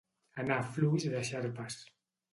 Anar 0.43 0.57
fluix 0.77 1.05
de 1.13 1.23
xarpes. 1.31 1.81